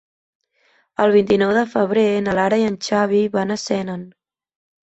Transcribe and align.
El 1.03 1.13
vint-i-nou 1.15 1.51
de 1.59 1.65
febrer 1.75 2.07
na 2.29 2.35
Lara 2.39 2.59
i 2.63 2.67
en 2.71 2.81
Xavi 2.89 3.23
van 3.39 3.57
a 3.57 3.59
Senan. 3.69 4.07